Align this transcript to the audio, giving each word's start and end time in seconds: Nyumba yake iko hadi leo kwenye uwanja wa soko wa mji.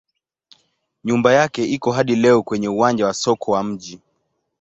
Nyumba 1.03 1.33
yake 1.33 1.63
iko 1.65 1.91
hadi 1.91 2.15
leo 2.15 2.43
kwenye 2.43 2.67
uwanja 2.69 3.05
wa 3.05 3.13
soko 3.13 3.51
wa 3.51 3.63
mji. 3.63 3.99